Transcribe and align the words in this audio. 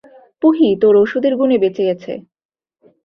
পুহি 0.43 0.67
তোর 0.81 0.93
ওষুধের 1.03 1.33
গুনে 1.39 1.57
বেঁচে 1.63 1.83
গেছে। 1.89 2.11